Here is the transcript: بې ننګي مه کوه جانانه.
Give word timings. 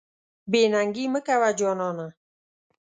بې 0.51 0.61
ننګي 0.73 1.05
مه 1.13 1.19
کوه 1.27 1.49
جانانه. 1.59 2.07